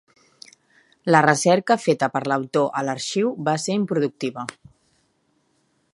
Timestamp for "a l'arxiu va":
2.81-3.55